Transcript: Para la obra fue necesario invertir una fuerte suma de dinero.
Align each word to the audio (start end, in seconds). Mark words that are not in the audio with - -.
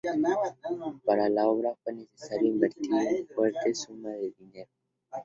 Para 1.05 1.29
la 1.29 1.47
obra 1.47 1.75
fue 1.83 1.93
necesario 1.93 2.47
invertir 2.47 2.91
una 2.91 3.03
fuerte 3.35 3.75
suma 3.75 4.09
de 4.09 4.31
dinero. 4.31 4.71